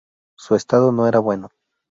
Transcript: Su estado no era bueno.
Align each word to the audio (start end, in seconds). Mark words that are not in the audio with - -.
Su 0.35 0.55
estado 0.55 0.91
no 0.91 1.07
era 1.07 1.19
bueno. 1.19 1.51